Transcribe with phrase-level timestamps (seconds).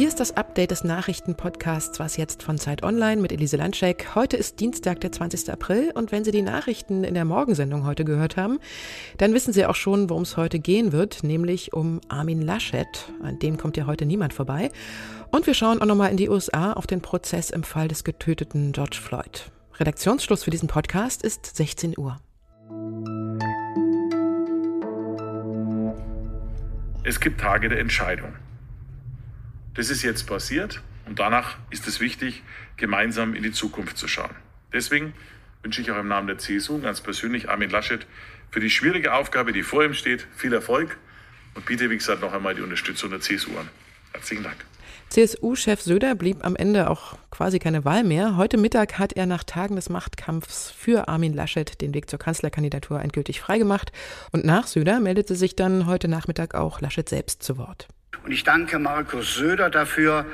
[0.00, 4.14] Hier ist das Update des Nachrichtenpodcasts Was jetzt von Zeit Online mit Elise Landschek.
[4.14, 5.50] Heute ist Dienstag, der 20.
[5.50, 8.60] April und wenn Sie die Nachrichten in der Morgensendung heute gehört haben,
[9.18, 13.12] dann wissen Sie auch schon, worum es heute gehen wird, nämlich um Armin Laschet.
[13.22, 14.70] An dem kommt ja heute niemand vorbei.
[15.30, 18.72] Und wir schauen auch nochmal in die USA auf den Prozess im Fall des getöteten
[18.72, 19.50] George Floyd.
[19.78, 22.18] Redaktionsschluss für diesen Podcast ist 16 Uhr.
[27.02, 28.34] Es gibt Tage der Entscheidung.
[29.72, 32.42] Das ist jetzt passiert und danach ist es wichtig,
[32.76, 34.34] gemeinsam in die Zukunft zu schauen.
[34.74, 35.14] Deswegen
[35.62, 38.06] wünsche ich auch im Namen der CSU ganz persönlich Armin Laschet
[38.50, 40.98] für die schwierige Aufgabe, die vor ihm steht, viel Erfolg
[41.54, 43.68] und biete, wie gesagt, noch einmal die Unterstützung der CSU an.
[44.12, 44.58] Herzlichen Dank.
[45.10, 48.36] CSU-Chef Söder blieb am Ende auch quasi keine Wahl mehr.
[48.36, 53.00] Heute Mittag hat er nach Tagen des Machtkampfs für Armin Laschet den Weg zur Kanzlerkandidatur
[53.00, 53.90] endgültig freigemacht.
[54.30, 57.88] Und nach Söder meldete sich dann heute Nachmittag auch Laschet selbst zu Wort.
[58.24, 60.26] Und ich danke Markus Söder dafür,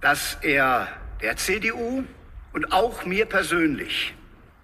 [0.00, 0.88] dass er
[1.22, 2.02] der CDU
[2.52, 4.12] und auch mir persönlich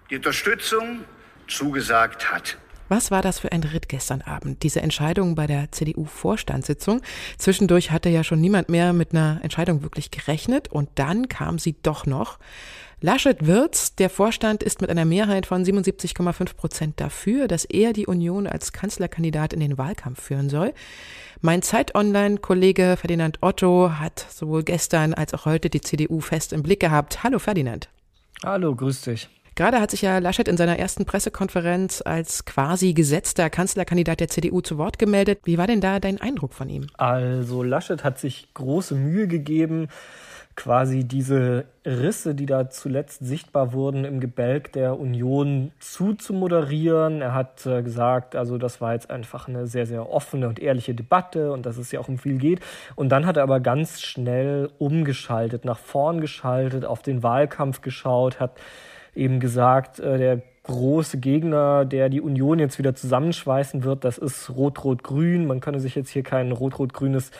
[0.09, 1.05] die Unterstützung
[1.47, 2.57] zugesagt hat.
[2.89, 4.63] Was war das für ein Ritt gestern Abend?
[4.63, 7.01] Diese Entscheidung bei der CDU-Vorstandssitzung.
[7.37, 11.75] Zwischendurch hatte ja schon niemand mehr mit einer Entscheidung wirklich gerechnet und dann kam sie
[11.83, 12.39] doch noch.
[12.99, 18.07] Laschet Wirz, der Vorstand ist mit einer Mehrheit von 77,5 Prozent dafür, dass er die
[18.07, 20.73] Union als Kanzlerkandidat in den Wahlkampf führen soll.
[21.41, 26.79] Mein Zeit-Online-Kollege Ferdinand Otto hat sowohl gestern als auch heute die CDU fest im Blick
[26.79, 27.23] gehabt.
[27.23, 27.89] Hallo Ferdinand.
[28.43, 29.29] Hallo, grüß dich.
[29.57, 34.61] Gerade hat sich ja Laschet in seiner ersten Pressekonferenz als quasi gesetzter Kanzlerkandidat der CDU
[34.61, 35.39] zu Wort gemeldet.
[35.45, 36.85] Wie war denn da dein Eindruck von ihm?
[36.95, 39.87] Also Laschet hat sich große Mühe gegeben,
[40.55, 47.21] quasi diese Risse, die da zuletzt sichtbar wurden im Gebälk der Union zuzumoderieren.
[47.21, 50.93] Er hat äh, gesagt, also das war jetzt einfach eine sehr, sehr offene und ehrliche
[50.93, 52.59] Debatte und dass es ja auch um viel geht.
[52.95, 58.39] Und dann hat er aber ganz schnell umgeschaltet, nach vorn geschaltet, auf den Wahlkampf geschaut,
[58.39, 58.51] hat
[59.17, 64.49] eben gesagt, äh, der große Gegner, der die Union jetzt wieder zusammenschweißen wird, das ist
[64.49, 65.47] Rot-Rot-Grün.
[65.47, 67.31] Man könne sich jetzt hier kein rot-rot-grünes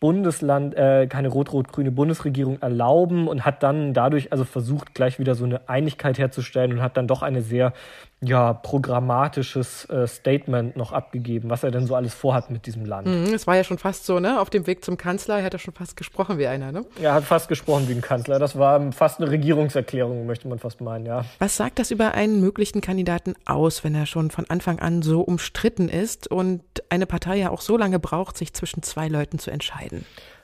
[0.00, 5.44] Bundesland, äh, keine rot-rot-grüne Bundesregierung erlauben und hat dann dadurch also versucht, gleich wieder so
[5.44, 7.72] eine Einigkeit herzustellen und hat dann doch eine sehr
[8.20, 13.06] ja, programmatisches äh, Statement noch abgegeben, was er denn so alles vorhat mit diesem Land.
[13.06, 14.40] Mhm, es war ja schon fast so, ne?
[14.40, 16.84] Auf dem Weg zum Kanzler hat er schon fast gesprochen wie einer, ne?
[17.00, 18.40] Er hat fast gesprochen wie ein Kanzler.
[18.40, 21.24] Das war fast eine Regierungserklärung, möchte man fast meinen, ja.
[21.38, 25.20] Was sagt das über einen möglichen Kandidaten aus, wenn er schon von Anfang an so
[25.20, 29.52] umstritten ist und eine Partei ja auch so lange braucht, sich zwischen zwei Leuten zu
[29.52, 29.87] entscheiden?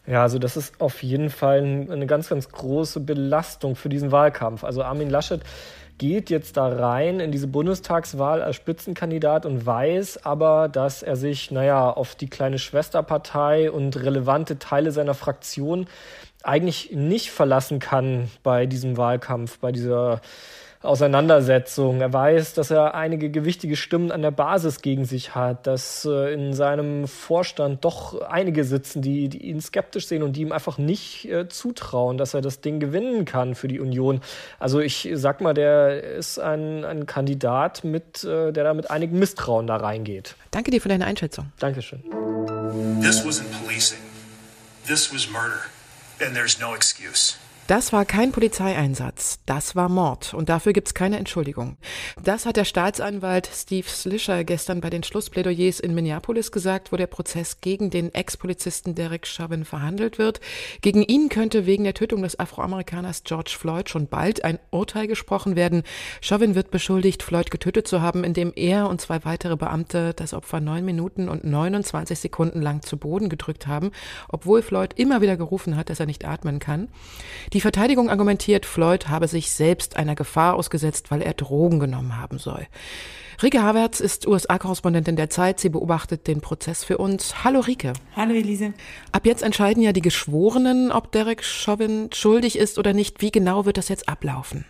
[0.06, 1.60] Ja, also das ist auf jeden Fall
[1.91, 4.62] eine ganz, ganz große Belastung für diesen Wahlkampf.
[4.62, 5.41] Also Armin Laschet
[5.97, 11.50] geht jetzt da rein in diese Bundestagswahl als Spitzenkandidat und weiß aber, dass er sich,
[11.50, 15.87] naja, auf die kleine Schwesterpartei und relevante Teile seiner Fraktion
[16.44, 20.21] eigentlich nicht verlassen kann bei diesem Wahlkampf, bei dieser
[20.84, 22.00] Auseinandersetzung.
[22.00, 26.34] Er weiß, dass er einige gewichtige Stimmen an der Basis gegen sich hat, dass äh,
[26.34, 30.77] in seinem Vorstand doch einige sitzen, die, die ihn skeptisch sehen und die ihm einfach
[30.77, 34.21] nicht äh, zutrauen, dass er das Ding gewinnen kann für die Union.
[34.59, 39.19] Also ich sag mal, der ist ein, ein Kandidat, mit, äh, der da mit einigem
[39.19, 40.37] Misstrauen da reingeht.
[40.50, 41.50] Danke dir für deine Einschätzung.
[41.59, 42.03] Dankeschön.
[43.00, 43.99] This wasn't policing.
[44.87, 45.74] This was murder.
[46.21, 47.37] And there's no excuse.
[47.67, 51.79] Das war kein Polizeieinsatz, das war Mord und dafür gibt's keine Entschuldigung.
[52.23, 57.07] Das hat der Staatsanwalt Steve Slischer gestern bei den Schlussplädoyers in Minneapolis gesagt, wo der
[57.07, 60.41] Prozess gegen den Ex-Polizisten Derek Chauvin verhandelt wird.
[60.83, 65.57] Gegen ihn könnte wegen der Tötung des Afroamerikaners George Floyd schon bald ein Urteil gesprochen
[65.57, 65.85] werden.
[66.21, 70.61] Chauvin wird beschuldigt, Floyd getötet zu haben, indem er und zwei weitere Beamte das Opfer
[70.61, 73.91] neun Minuten und 29 Sekunden lang zu Boden gedrückt haben,
[74.29, 76.89] obwohl Floyd immer wieder gerufen hat, dass er nicht atmen kann.
[77.54, 82.41] Die Verteidigung argumentiert, Floyd habe sich selbst einer Gefahr ausgesetzt, weil er Drogen genommen haben
[82.41, 82.66] soll.
[83.44, 85.60] Rike Havertz ist USA-Korrespondentin der Zeit.
[85.60, 87.45] Sie beobachtet den Prozess für uns.
[87.45, 87.92] Hallo Rike.
[88.16, 88.74] Hallo Elise.
[89.12, 93.22] Ab jetzt entscheiden ja die Geschworenen, ob Derek Chauvin schuldig ist oder nicht.
[93.22, 94.65] Wie genau wird das jetzt ablaufen?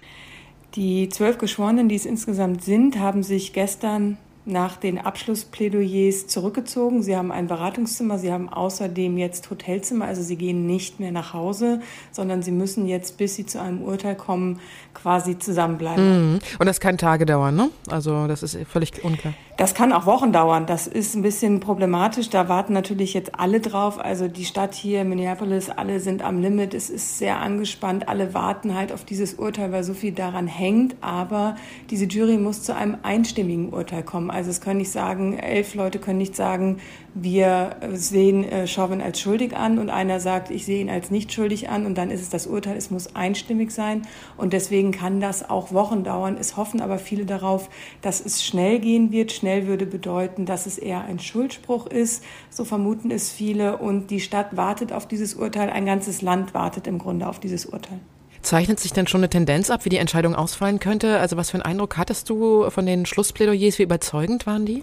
[0.75, 7.03] Die zwölf Geschworenen, die es insgesamt sind, haben sich gestern nach den Abschlussplädoyers zurückgezogen.
[7.03, 11.33] Sie haben ein Beratungszimmer, sie haben außerdem jetzt Hotelzimmer, also sie gehen nicht mehr nach
[11.33, 11.81] Hause,
[12.13, 14.61] sondern sie müssen jetzt, bis sie zu einem Urteil kommen,
[14.93, 16.33] quasi zusammenbleiben.
[16.33, 16.39] Mhm.
[16.59, 17.71] Und das kann Tage dauern, ne?
[17.89, 19.35] Also das ist völlig unklar.
[19.57, 20.67] Das kann auch Wochen dauern.
[20.67, 22.29] Das ist ein bisschen problematisch.
[22.29, 24.01] Da warten natürlich jetzt alle drauf.
[24.01, 26.75] Also die Stadt hier, Minneapolis, alle sind am Limit.
[26.75, 28.09] Es ist sehr angespannt.
[28.09, 30.97] Alle warten halt auf dieses Urteil, weil so viel daran hängt.
[31.01, 31.55] Aber
[31.91, 34.31] diese Jury muss zu einem einstimmigen Urteil kommen.
[34.35, 36.79] Also es können nicht sagen, elf Leute können nicht sagen,
[37.15, 41.33] wir sehen äh, Chauvin als schuldig an und einer sagt, ich sehe ihn als nicht
[41.33, 42.77] schuldig an und dann ist es das Urteil.
[42.77, 44.03] Es muss einstimmig sein
[44.37, 46.37] und deswegen kann das auch Wochen dauern.
[46.39, 47.71] Es hoffen aber viele darauf,
[48.03, 52.25] dass es schnell gehen wird, schnell würde bedeuten, dass es eher ein Schuldspruch ist.
[52.51, 53.79] So vermuten es viele.
[53.79, 55.71] Und die Stadt wartet auf dieses Urteil.
[55.71, 58.01] Ein ganzes Land wartet im Grunde auf dieses Urteil.
[58.45, 61.19] Zeichnet sich denn schon eine Tendenz ab, wie die Entscheidung ausfallen könnte?
[61.19, 63.79] Also was für einen Eindruck hattest du von den Schlussplädoyers?
[63.79, 64.83] Wie überzeugend waren die?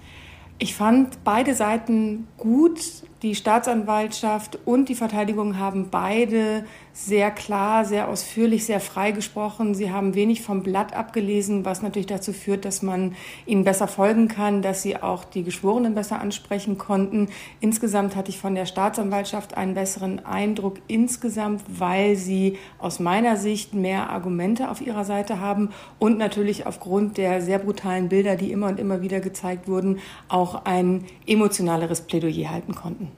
[0.58, 2.80] Ich fand beide Seiten gut.
[3.22, 9.76] Die Staatsanwaltschaft und die Verteidigung haben beide sehr klar, sehr ausführlich, sehr frei gesprochen.
[9.76, 13.14] Sie haben wenig vom Blatt abgelesen, was natürlich dazu führt, dass man
[13.46, 17.30] ihnen besser folgen kann, dass sie auch die Geschworenen besser ansprechen konnten.
[17.60, 23.76] Insgesamt hatte ich von der Staatsanwaltschaft einen besseren Eindruck insgesamt, weil sie aus meiner Sicht
[23.76, 25.70] mehr Argumente auf ihrer Seite haben
[26.00, 30.66] und natürlich aufgrund der sehr brutalen Bilder, die immer und immer wieder gezeigt wurden, auch
[30.66, 33.11] ein emotionaleres Plädoyer halten konnten.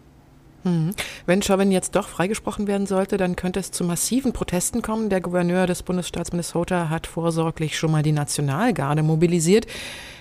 [0.64, 0.92] Mhm.
[1.26, 5.10] Wenn Chauvin jetzt doch freigesprochen werden sollte, dann könnte es zu massiven Protesten kommen.
[5.10, 9.68] Der Gouverneur des Bundesstaats Minnesota hat vorsorglich schon mal die Nationalgarde mobilisiert.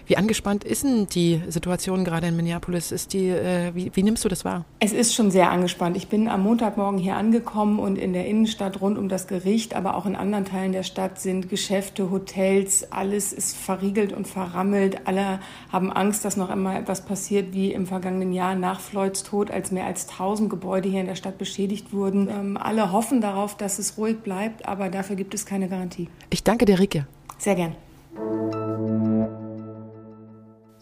[0.07, 2.93] Wie angespannt ist denn die Situation gerade in Minneapolis?
[2.93, 4.65] Ist die, äh, wie, wie, nimmst du das wahr?
[4.81, 5.97] Es ist schon sehr angespannt.
[5.97, 9.97] Ich bin am Montagmorgen hier angekommen und in der Innenstadt rund um das Gericht, aber
[9.97, 15.07] auch in anderen Teilen der Stadt sind Geschäfte, Hotels, alles ist verriegelt und verrammelt.
[15.07, 15.41] Alle
[15.71, 19.71] haben Angst, dass noch einmal etwas passiert wie im vergangenen Jahr nach Floyds Tod, als
[19.71, 22.29] mehr als 1000 Gebäude hier in der Stadt beschädigt wurden.
[22.29, 26.09] Ähm, alle hoffen darauf, dass es ruhig bleibt, aber dafür gibt es keine Garantie.
[26.31, 27.07] Ich danke dir, Rike.
[27.39, 27.77] Sehr gern.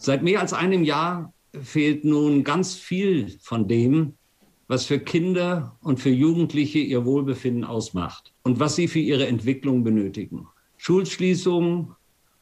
[0.03, 1.31] Seit mehr als einem Jahr
[1.61, 4.13] fehlt nun ganz viel von dem,
[4.67, 9.83] was für Kinder und für Jugendliche ihr Wohlbefinden ausmacht und was sie für ihre Entwicklung
[9.83, 10.47] benötigen.
[10.77, 11.89] Schulschließungen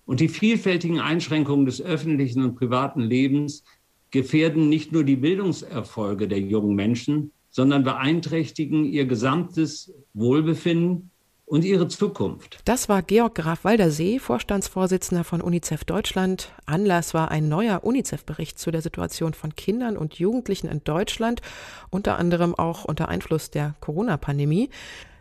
[0.06, 3.66] und die vielfältigen Einschränkungen des öffentlichen und privaten Lebens
[4.10, 11.12] gefährden nicht nur die Bildungserfolge der jungen Menschen, sondern beeinträchtigen ihr gesamtes Wohlbefinden
[11.50, 12.60] und ihre Zukunft.
[12.66, 16.52] Das war Georg Graf Waldersee, Vorstandsvorsitzender von UNICEF Deutschland.
[16.68, 21.42] Anlass war ein neuer UNICEF-Bericht zu der Situation von Kindern und Jugendlichen in Deutschland,
[21.90, 24.70] unter anderem auch unter Einfluss der Corona-Pandemie.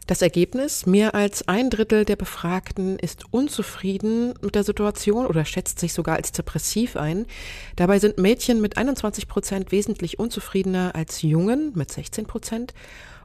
[0.07, 5.79] Das Ergebnis, mehr als ein Drittel der Befragten ist unzufrieden mit der Situation oder schätzt
[5.79, 7.27] sich sogar als depressiv ein.
[7.77, 12.73] Dabei sind Mädchen mit 21 Prozent wesentlich unzufriedener als Jungen mit 16 Prozent.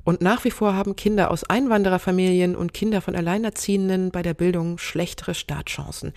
[0.04, 4.78] Und nach wie vor haben Kinder aus Einwandererfamilien und Kinder von Alleinerziehenden bei der Bildung
[4.78, 6.14] schlechtere Startchancen.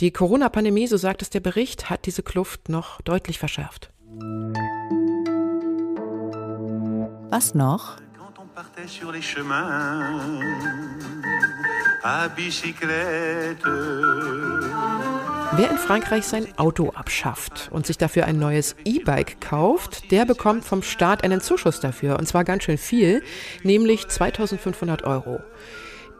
[0.00, 3.90] Die Corona-Pandemie, so sagt es der Bericht, hat diese Kluft noch deutlich verschärft.
[7.30, 7.96] Was noch?
[15.52, 20.64] Wer in Frankreich sein Auto abschafft und sich dafür ein neues E-Bike kauft, der bekommt
[20.64, 23.22] vom Staat einen Zuschuss dafür, und zwar ganz schön viel,
[23.62, 25.40] nämlich 2500 Euro.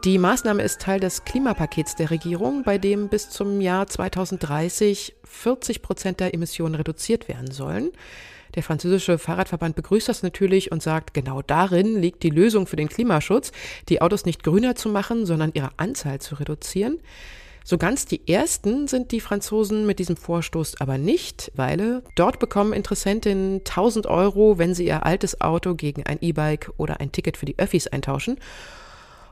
[0.05, 5.81] Die Maßnahme ist Teil des Klimapakets der Regierung, bei dem bis zum Jahr 2030 40
[5.81, 7.91] Prozent der Emissionen reduziert werden sollen.
[8.55, 12.89] Der französische Fahrradverband begrüßt das natürlich und sagt, genau darin liegt die Lösung für den
[12.89, 13.51] Klimaschutz,
[13.89, 16.99] die Autos nicht grüner zu machen, sondern ihre Anzahl zu reduzieren.
[17.69, 22.71] So ganz die ersten sind die Franzosen mit diesem Vorstoß aber nicht, weil dort bekommen
[22.71, 27.45] Interessentinnen 1000 Euro, wenn sie ihr altes Auto gegen ein E-Bike oder ein Ticket für
[27.45, 28.39] die Öffis eintauschen.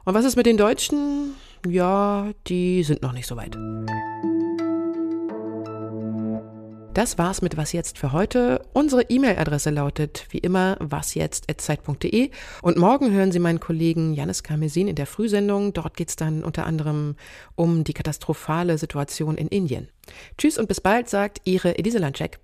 [0.04, 1.34] Und was ist mit den Deutschen?
[1.65, 3.56] Ja, die sind noch nicht so weit.
[6.96, 8.62] Das war's mit Was jetzt für heute.
[8.72, 14.96] Unsere E-Mail-Adresse lautet wie immer wasjetzt.zeit.de und morgen hören Sie meinen Kollegen Janis Karmesin in
[14.96, 15.74] der Frühsendung.
[15.74, 17.18] Dort geht's dann unter anderem
[17.56, 19.90] um die katastrophale Situation in Indien.
[20.38, 22.40] Tschüss und bis bald, sagt Ihre Elise Landcheck.